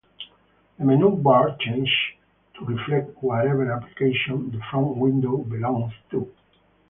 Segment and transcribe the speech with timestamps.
[0.79, 1.93] The menu bar changes
[2.55, 6.33] to reflect whatever application the front window belongs to.